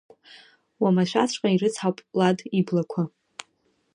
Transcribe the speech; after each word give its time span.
Уамашәаҵәҟьа 0.81 1.49
ирыцҳауп 1.49 1.97
Лад 2.17 2.39
иблақәа. 2.59 3.01